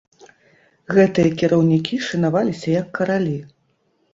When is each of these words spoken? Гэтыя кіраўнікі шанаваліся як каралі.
Гэтыя 0.95 1.29
кіраўнікі 1.41 1.99
шанаваліся 2.07 2.67
як 2.81 2.87
каралі. 2.97 3.37